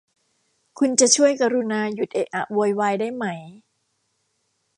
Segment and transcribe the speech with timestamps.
[0.79, 3.25] คุณจะช่วยกรุณาหยุดเอะอะโวยวายได้ไหม?